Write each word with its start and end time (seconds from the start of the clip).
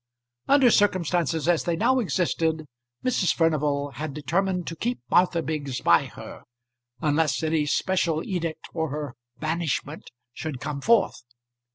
Under 0.47 0.71
circumstances 0.71 1.47
as 1.47 1.65
they 1.65 1.75
now 1.75 1.99
existed 1.99 2.65
Mrs. 3.05 3.35
Furnival 3.35 3.91
had 3.91 4.15
determined 4.15 4.65
to 4.65 4.75
keep 4.75 4.99
Martha 5.11 5.43
Biggs 5.43 5.79
by 5.79 6.05
her, 6.05 6.41
unless 7.01 7.43
any 7.43 7.67
special 7.67 8.23
edict 8.25 8.65
for 8.73 8.89
her 8.89 9.13
banishment 9.39 10.09
should 10.33 10.59
come 10.59 10.81
forth. 10.81 11.21